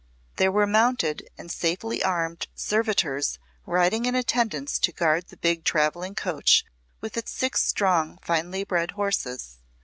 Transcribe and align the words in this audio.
There 0.37 0.51
were 0.51 0.65
mounted 0.65 1.29
and 1.37 1.51
safely 1.51 2.01
armed 2.01 2.47
servitors 2.55 3.37
riding 3.67 4.05
in 4.07 4.15
attendance 4.15 4.79
to 4.79 4.91
guard 4.91 5.27
the 5.27 5.37
big 5.37 5.63
travelling 5.63 6.15
coach 6.15 6.65
with 7.01 7.17
its 7.17 7.31
six 7.31 7.63
strong, 7.63 8.17
finely 8.23 8.63
bred 8.63 8.89
horses. 8.97 9.59